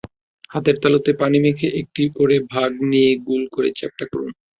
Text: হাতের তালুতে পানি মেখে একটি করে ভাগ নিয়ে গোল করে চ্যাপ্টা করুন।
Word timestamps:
হাতের 0.51 0.75
তালুতে 0.81 1.11
পানি 1.21 1.37
মেখে 1.43 1.67
একটি 1.81 2.03
করে 2.17 2.35
ভাগ 2.53 2.71
নিয়ে 2.91 3.11
গোল 3.27 3.43
করে 3.55 3.69
চ্যাপ্টা 3.79 4.05
করুন। 4.11 4.31